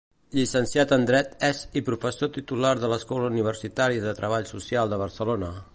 Llicenciat 0.35 0.93
en 0.95 1.03
Dret, 1.09 1.35
és 1.49 1.59
i 1.81 1.83
professor 1.91 2.33
titular 2.39 2.73
de 2.85 2.91
l'Escola 2.95 3.29
Universitària 3.35 4.07
de 4.09 4.17
Treball 4.23 4.49
Social 4.57 4.95
de 4.95 5.03
Barcelona. 5.05 5.55